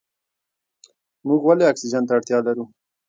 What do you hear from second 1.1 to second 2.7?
موږ ولې اکسیجن ته اړتیا لرو؟